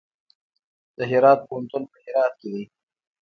[0.97, 2.63] د هرات پوهنتون په هرات کې دی